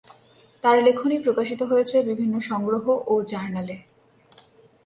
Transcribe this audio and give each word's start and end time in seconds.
তার 0.63 0.77
লেখনী 0.83 1.15
প্রকাশিত 1.19 1.61
হয়েছে 1.61 1.97
বিভিন্ন 2.03 2.35
সংগ্রহ 2.41 2.85
ও 3.07 3.13
জার্নালে। 3.23 3.77